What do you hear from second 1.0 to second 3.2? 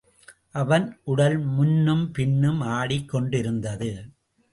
உடல் முன்னும் பின்னும் ஆடிக்